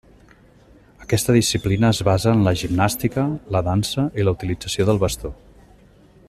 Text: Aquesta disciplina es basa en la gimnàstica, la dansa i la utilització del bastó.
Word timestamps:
Aquesta 1.03 1.35
disciplina 1.35 1.91
es 1.95 1.99
basa 2.07 2.33
en 2.37 2.41
la 2.47 2.55
gimnàstica, 2.63 3.27
la 3.57 3.63
dansa 3.71 4.07
i 4.23 4.27
la 4.27 4.35
utilització 4.39 4.89
del 4.89 5.03
bastó. 5.07 5.33